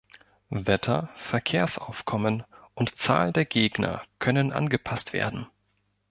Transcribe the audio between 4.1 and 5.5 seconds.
können angepasst werden.